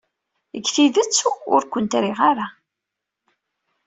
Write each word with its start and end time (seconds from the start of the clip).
Deg 0.53 0.65
tidet, 0.73 1.17
ur 1.53 1.61
kent-riɣ 1.71 2.19
ara. 2.29 2.47